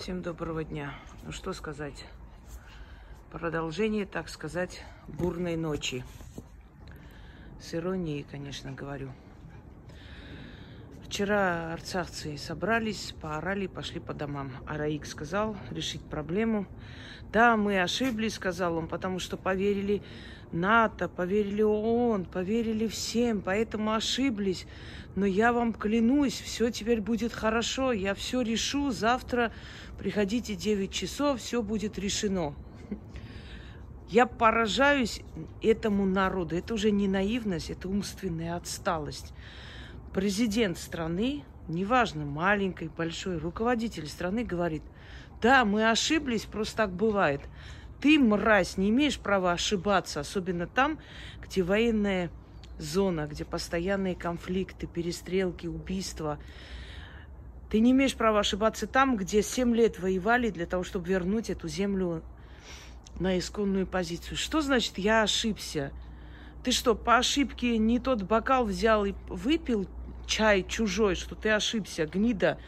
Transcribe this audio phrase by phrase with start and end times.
[0.00, 0.94] Всем доброго дня.
[1.24, 2.06] Ну что сказать?
[3.30, 6.06] Продолжение, так сказать, бурной ночи.
[7.60, 9.12] С иронией, конечно, говорю.
[11.10, 14.52] Вчера арцахцы собрались, поорали, пошли по домам.
[14.64, 16.68] А Раик сказал решить проблему.
[17.32, 20.04] Да, мы ошиблись, сказал он, потому что поверили
[20.52, 24.68] НАТО, поверили ООН, поверили всем, поэтому ошиблись.
[25.16, 29.52] Но я вам клянусь, все теперь будет хорошо, я все решу, завтра
[29.98, 32.54] приходите 9 часов, все будет решено.
[34.08, 35.22] Я поражаюсь
[35.60, 36.54] этому народу.
[36.54, 39.32] Это уже не наивность, это умственная отсталость.
[40.12, 44.82] Президент страны, неважно, маленькой, большой, руководитель страны говорит,
[45.40, 47.40] да, мы ошиблись, просто так бывает.
[48.00, 50.98] Ты, мразь, не имеешь права ошибаться, особенно там,
[51.42, 52.30] где военная
[52.78, 56.38] зона, где постоянные конфликты, перестрелки, убийства.
[57.70, 61.68] Ты не имеешь права ошибаться там, где 7 лет воевали для того, чтобы вернуть эту
[61.68, 62.22] землю
[63.20, 64.36] на исконную позицию.
[64.36, 65.92] Что значит я ошибся?
[66.64, 69.86] Ты что, по ошибке не тот бокал взял и выпил
[70.30, 72.58] чай чужой, что ты ошибся, гнида?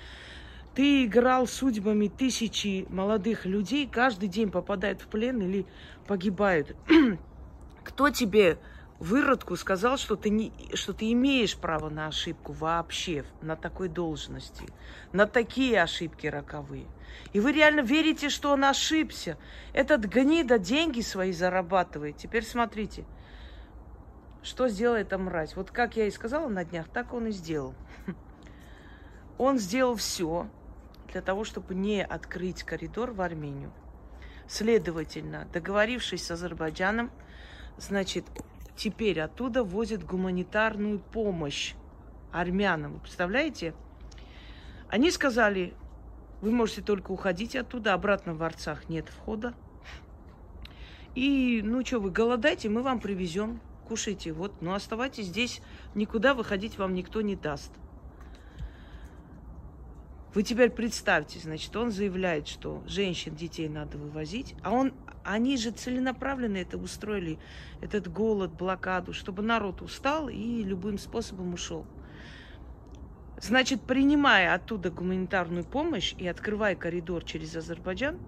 [0.74, 5.66] Ты играл судьбами тысячи молодых людей, каждый день попадают в плен или
[6.06, 6.76] погибают.
[7.84, 8.58] Кто тебе
[8.98, 14.66] выродку сказал, что ты, не, что ты имеешь право на ошибку вообще, на такой должности,
[15.12, 16.86] на такие ошибки роковые.
[17.32, 19.36] И вы реально верите, что он ошибся.
[19.72, 22.16] Этот гнида деньги свои зарабатывает.
[22.16, 23.04] Теперь смотрите,
[24.42, 25.56] что сделал эта мразь.
[25.56, 27.74] Вот как я и сказала на днях, так он и сделал.
[29.38, 30.46] Он сделал все,
[31.10, 33.72] для того, чтобы не открыть коридор в Армению.
[34.46, 37.10] Следовательно, договорившись с Азербайджаном,
[37.78, 38.24] значит,
[38.76, 41.74] теперь оттуда возят гуманитарную помощь
[42.32, 42.94] армянам.
[42.94, 43.74] Вы представляете?
[44.88, 45.74] Они сказали,
[46.40, 49.54] вы можете только уходить оттуда, обратно в Арцах нет входа.
[51.14, 53.60] И, ну что, вы голодаете, мы вам привезем,
[53.92, 54.32] кушайте.
[54.32, 55.60] Вот, но оставайтесь здесь,
[55.94, 57.70] никуда выходить вам никто не даст.
[60.32, 64.94] Вы теперь представьте, значит, он заявляет, что женщин, детей надо вывозить, а он,
[65.24, 67.38] они же целенаправленно это устроили,
[67.82, 71.84] этот голод, блокаду, чтобы народ устал и любым способом ушел.
[73.42, 78.18] Значит, принимая оттуда гуманитарную помощь и открывая коридор через Азербайджан,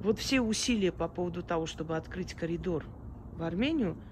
[0.00, 2.86] вот все усилия по поводу того, чтобы открыть коридор
[3.34, 3.98] в Армению–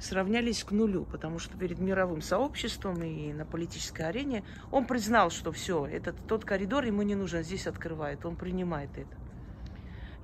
[0.00, 5.52] сравнялись к нулю, потому что перед мировым сообществом и на политической арене он признал, что
[5.52, 9.16] все, этот тот коридор ему не нужен, здесь открывает, он принимает это.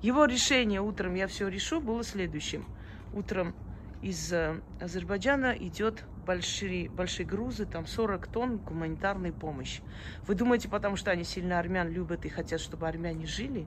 [0.01, 2.65] Его решение утром я все решу было следующим.
[3.13, 3.55] Утром
[4.01, 9.81] из э, Азербайджана идет большие, большие грузы, там 40 тонн гуманитарной помощи.
[10.27, 13.65] Вы думаете, потому что они сильно армян любят и хотят, чтобы армяне жили?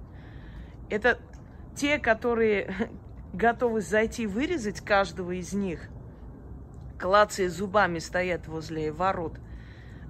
[0.90, 1.18] Это
[1.74, 2.72] те, которые
[3.32, 5.88] готовы зайти вырезать каждого из них–
[6.98, 9.38] клацая зубами, стоят возле ворот.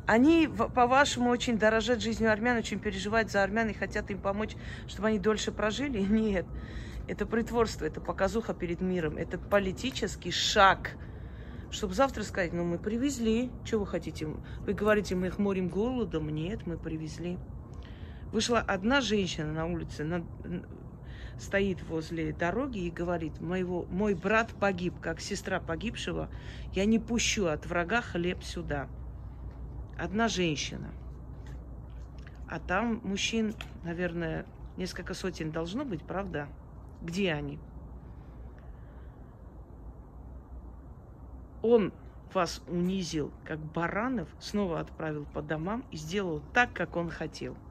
[0.06, 4.56] Они, по-вашему, очень дорожат жизнью армян, очень переживают за армян и хотят им помочь,
[4.86, 6.00] чтобы они дольше прожили?
[6.08, 6.46] Нет.
[7.06, 10.92] Это притворство, это показуха перед миром, это политический шаг,
[11.70, 14.26] чтобы завтра сказать, ну мы привезли, что вы хотите?
[14.26, 16.28] Вы говорите, мы их морим голодом?
[16.28, 17.38] Нет, мы привезли.
[18.30, 20.24] Вышла одна женщина на улице, на,
[21.38, 26.28] стоит возле дороги и говорит, моего, мой брат погиб, как сестра погибшего,
[26.72, 28.88] я не пущу от врага хлеб сюда.
[29.96, 30.92] Одна женщина.
[32.46, 34.46] А там мужчин, наверное,
[34.76, 36.48] несколько сотен должно быть, правда?
[37.00, 37.58] Где они?
[41.62, 41.92] Он
[42.32, 47.56] вас унизил, как баранов, снова отправил по домам и сделал так, как он хотел–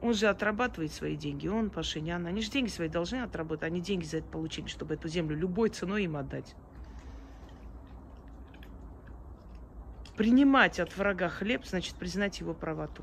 [0.00, 2.26] он же отрабатывает свои деньги, он Пашинян.
[2.26, 5.70] Они же деньги свои должны отработать, они деньги за это получили, чтобы эту землю любой
[5.70, 6.54] ценой им отдать.
[10.16, 13.02] Принимать от врага хлеб, значит признать его правоту.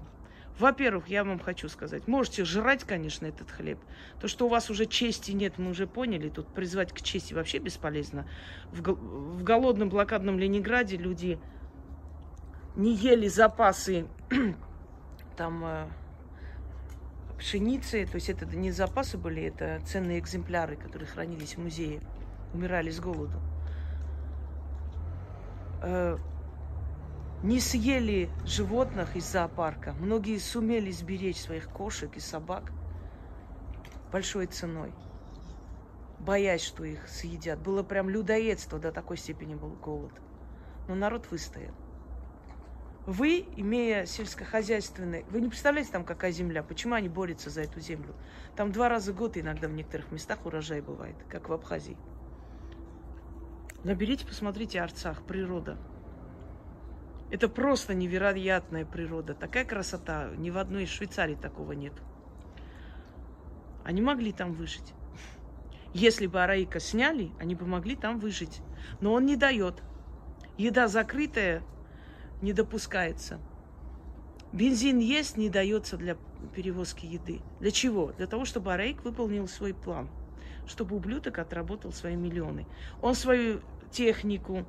[0.58, 3.78] Во-первых, я вам хочу сказать, можете жрать, конечно, этот хлеб.
[4.22, 6.30] То, что у вас уже чести нет, мы уже поняли.
[6.30, 8.26] Тут призвать к чести вообще бесполезно.
[8.72, 11.40] В, в голодном блокадном Ленинграде люди
[12.78, 14.08] не ели запасы
[15.38, 15.88] там э,
[17.38, 22.02] пшеницы, то есть это не запасы были, это ценные экземпляры, которые хранились в музее,
[22.54, 23.40] умирали с голоду.
[25.82, 26.18] Э,
[27.44, 29.94] не съели животных из зоопарка.
[29.94, 32.72] Многие сумели сберечь своих кошек и собак
[34.12, 34.94] большой ценой,
[36.20, 37.60] боясь, что их съедят.
[37.60, 40.14] Было прям людоедство, до такой степени был голод.
[40.88, 41.76] Но народ выстоял.
[43.06, 45.26] Вы, имея сельскохозяйственные...
[45.30, 48.16] Вы не представляете, там какая земля, почему они борются за эту землю.
[48.56, 51.98] Там два раза в год иногда в некоторых местах урожай бывает, как в Абхазии.
[53.84, 55.78] Наберите, посмотрите Арцах, природа.
[57.30, 59.36] Это просто невероятная природа.
[59.36, 60.32] Такая красота.
[60.38, 61.94] Ни в одной из Швейцарии такого нет.
[63.84, 64.94] Они могли там выжить.
[65.94, 68.62] Если бы Араика сняли, они бы могли там выжить.
[69.00, 69.84] Но он не дает.
[70.58, 71.62] Еда закрытая,
[72.46, 73.40] не допускается.
[74.54, 76.16] Бензин есть, не дается для
[76.56, 77.42] перевозки еды.
[77.60, 78.14] Для чего?
[78.14, 80.10] Для того, чтобы Арейк выполнил свой план.
[80.68, 82.68] Чтобы ублюдок отработал свои миллионы.
[83.02, 83.62] Он свою
[83.92, 84.66] технику,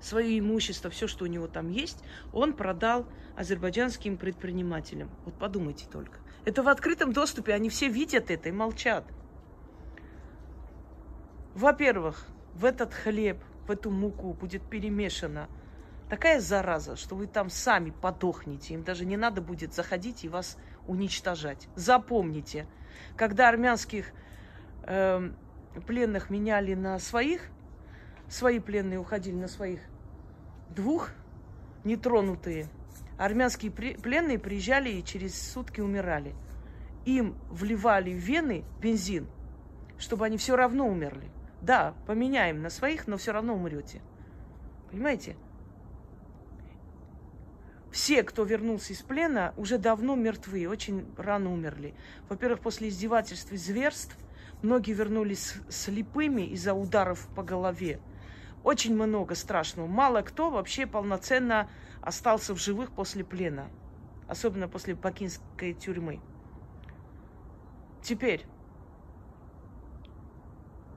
[0.00, 2.02] свое имущество, все, что у него там есть,
[2.32, 5.10] он продал азербайджанским предпринимателям.
[5.26, 6.18] Вот подумайте только.
[6.44, 9.04] Это в открытом доступе, они все видят это и молчат.
[11.54, 13.36] Во-первых, в этот хлеб,
[13.66, 15.48] в эту муку будет перемешана
[16.12, 18.74] такая зараза, что вы там сами подохнете.
[18.74, 21.68] Им даже не надо будет заходить и вас уничтожать.
[21.74, 22.66] Запомните,
[23.16, 24.12] когда армянских
[24.82, 25.30] э,
[25.86, 27.48] пленных меняли на своих,
[28.28, 29.80] свои пленные уходили на своих
[30.68, 31.12] двух
[31.82, 32.68] нетронутые.
[33.16, 36.34] Армянские пленные приезжали и через сутки умирали.
[37.06, 39.28] Им вливали в вены бензин,
[39.96, 41.30] чтобы они все равно умерли.
[41.62, 44.02] Да, поменяем на своих, но все равно умрете.
[44.90, 45.38] Понимаете?
[47.92, 51.94] Все, кто вернулся из плена, уже давно мертвы, очень рано умерли.
[52.30, 54.16] Во-первых, после издевательств и зверств
[54.62, 58.00] многие вернулись слепыми из-за ударов по голове.
[58.64, 59.86] Очень много страшного.
[59.86, 61.68] Мало кто вообще полноценно
[62.00, 63.68] остался в живых после плена.
[64.26, 66.20] Особенно после бакинской тюрьмы.
[68.02, 68.46] Теперь,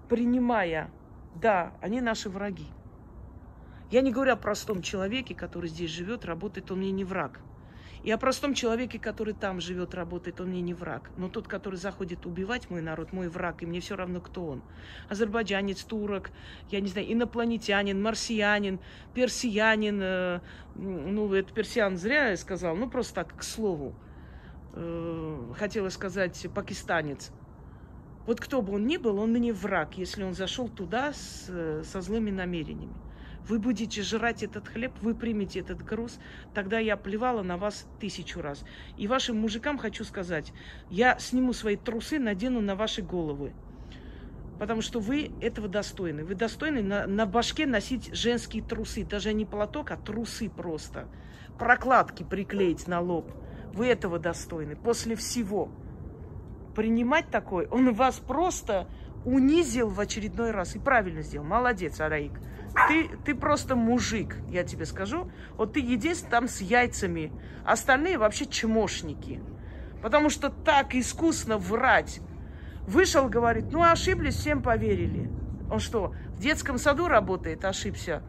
[0.08, 0.90] принимая,
[1.36, 2.68] да, они наши враги.
[3.96, 7.40] Я не говорю о простом человеке, который здесь живет, работает, он мне не враг.
[8.04, 11.10] И о простом человеке, который там живет, работает, он мне не враг.
[11.16, 14.64] Но тот, который заходит убивать мой народ, мой враг, и мне все равно, кто он.
[15.08, 16.32] Азербайджанец, турок,
[16.72, 18.82] я не знаю, инопланетянин, марсианин,
[19.14, 20.00] персиянин.
[20.02, 20.40] Э,
[20.76, 23.96] ну, это персиан зря я сказал, ну, просто так, к слову.
[24.74, 27.32] Э, хотела сказать пакистанец.
[28.28, 31.50] Вот кто бы он ни был, он мне враг, если он зашел туда с,
[31.86, 33.05] со злыми намерениями.
[33.48, 36.20] Вы будете жрать этот хлеб, вы примете этот груз,
[36.54, 38.64] тогда я плевала на вас тысячу раз.
[38.98, 40.52] И вашим мужикам хочу сказать,
[40.90, 43.54] я сниму свои трусы, надену на ваши головы.
[44.58, 46.24] Потому что вы этого достойны.
[46.24, 49.04] Вы достойны на, на башке носить женские трусы.
[49.04, 51.08] Даже не платок, а трусы просто.
[51.60, 53.32] Прокладки приклеить на лоб.
[53.74, 54.76] Вы этого достойны.
[54.78, 55.70] После всего
[56.74, 58.88] принимать такой, он вас просто
[59.26, 60.76] унизил в очередной раз.
[60.76, 61.46] И правильно сделал.
[61.46, 62.34] Молодец, Араик.
[62.88, 65.32] Ты, ты просто мужик, я тебе скажу.
[65.58, 67.32] Вот ты единственный там с яйцами.
[67.66, 69.42] Остальные вообще чмошники.
[70.02, 72.20] Потому что так искусно врать.
[72.88, 75.32] Вышел, говорит, ну ошиблись, всем поверили.
[75.72, 78.22] Он что, в детском саду работает, ошибся?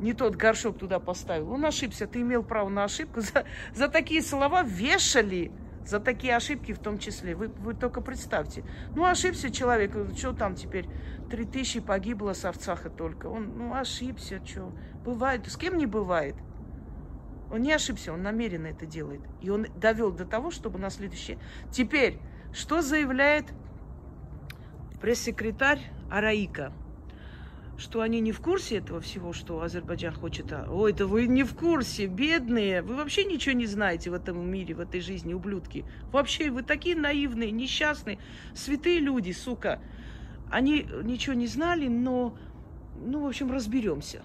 [0.00, 1.52] Не тот горшок туда поставил.
[1.52, 3.20] Он ошибся, ты имел право на ошибку.
[3.20, 3.44] За,
[3.74, 5.52] за такие слова вешали
[5.86, 7.34] за такие ошибки в том числе.
[7.34, 8.64] Вы, вы только представьте.
[8.94, 10.86] Ну, ошибся человек, что там теперь?
[11.30, 13.26] Три тысячи погибло с овцаха только.
[13.26, 14.72] Он, ну, ошибся, что?
[15.04, 15.46] Бывает.
[15.46, 16.36] С кем не бывает?
[17.50, 19.20] Он не ошибся, он намеренно это делает.
[19.42, 21.38] И он довел до того, чтобы на следующее...
[21.70, 22.18] Теперь,
[22.52, 23.52] что заявляет
[25.00, 26.72] пресс-секретарь Араика?
[27.78, 30.52] Что они не в курсе этого всего, что Азербайджан хочет.
[30.52, 32.82] А, ой, да вы не в курсе, бедные.
[32.82, 35.84] Вы вообще ничего не знаете в этом мире, в этой жизни, ублюдки.
[36.12, 38.18] Вообще, вы такие наивные, несчастные,
[38.54, 39.80] святые люди, сука.
[40.50, 42.36] Они ничего не знали, но,
[43.04, 44.22] ну, в общем, разберемся.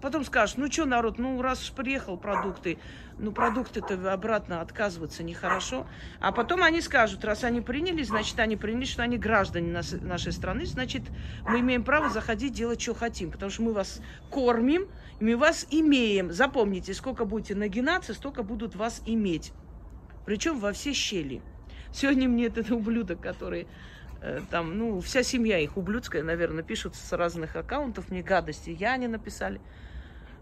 [0.00, 2.78] Потом скажешь, ну что, народ, ну раз уж приехал продукты,
[3.18, 5.86] ну продукты-то обратно отказываться нехорошо.
[6.20, 10.32] А потом они скажут, раз они приняли, значит, они приняли, что они граждане нас, нашей
[10.32, 11.02] страны, значит,
[11.46, 14.88] мы имеем право заходить делать, что хотим, потому что мы вас кормим,
[15.20, 16.32] мы вас имеем.
[16.32, 19.52] Запомните, сколько будете нагинаться, столько будут вас иметь.
[20.24, 21.42] Причем во все щели.
[21.92, 23.66] Сегодня мне этот ублюдок, который
[24.22, 28.70] э, там, ну, вся семья их ублюдская, наверное, пишут с разных аккаунтов мне гадости.
[28.70, 29.60] Я не написали.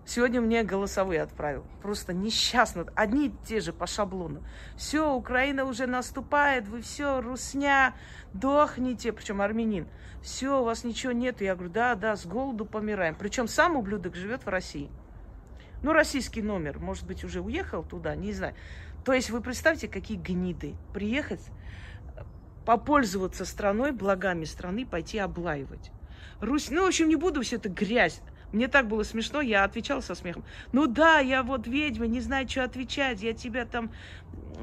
[0.09, 1.67] Сегодня мне голосовые отправил.
[1.83, 2.87] Просто несчастно.
[2.95, 4.43] Одни и те же по шаблону.
[4.75, 7.95] Все, Украина уже наступает, вы все, русня,
[8.33, 9.13] дохните.
[9.13, 9.87] Причем армянин.
[10.23, 11.43] Все, у вас ничего нет.
[11.43, 13.17] Я говорю, да, да, с голоду помираем.
[13.17, 14.91] Причем сам ублюдок живет в России.
[15.83, 18.55] Ну, российский номер, может быть, уже уехал туда, не знаю.
[19.05, 20.75] То есть вы представьте, какие гниды.
[20.95, 21.45] Приехать,
[22.65, 25.91] попользоваться страной, благами страны, пойти облаивать.
[26.41, 30.01] Русь, ну, в общем, не буду все это грязь Мне так было смешно, я отвечала
[30.01, 30.45] со смехом.
[30.73, 33.23] Ну да, я вот ведьма, не знаю, что отвечать.
[33.23, 33.91] Я тебя там,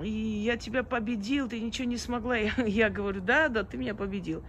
[0.04, 2.36] я тебя победил, ты ничего не смогла.
[2.38, 4.44] Я, я говорю, да, да, ты меня победил.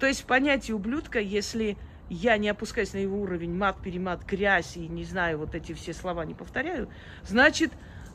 [0.00, 1.76] То есть понятие ублюдка, если
[2.08, 5.92] я не опускаюсь на его уровень, мат, перемат, грязь и не знаю, вот эти все
[5.92, 6.88] слова не повторяю,
[7.24, 7.72] значит,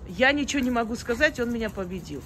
[0.08, 2.22] я ничего не могу сказать, он меня победил.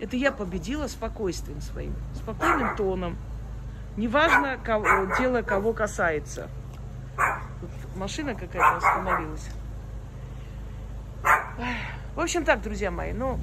[0.00, 3.16] Это я победила спокойствием своим, спокойным тоном.
[3.96, 4.86] Неважно, кого,
[5.18, 6.50] дело кого касается.
[7.96, 9.48] Машина какая-то остановилась.
[12.14, 13.40] В общем так, друзья мои, ну,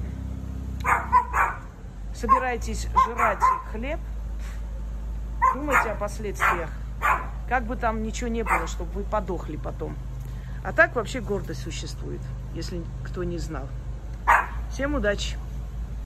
[2.14, 3.42] собирайтесь жрать
[3.72, 3.98] хлеб,
[5.54, 6.70] думайте о последствиях.
[7.48, 9.96] Как бы там ничего не было, чтобы вы подохли потом.
[10.64, 12.20] А так вообще гордость существует,
[12.54, 13.68] если кто не знал.
[14.70, 15.36] Всем удачи!